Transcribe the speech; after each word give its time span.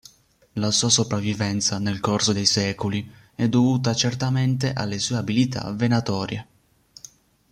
La 0.55 0.71
sua 0.71 0.89
sopravvivenza 0.89 1.77
nel 1.77 1.99
corso 1.99 2.33
dei 2.33 2.47
secoli 2.47 3.07
è 3.35 3.47
dovuta 3.47 3.93
certamente 3.93 4.73
alle 4.73 4.97
sue 4.97 5.17
abilità 5.17 5.71
venatorie. 5.73 6.47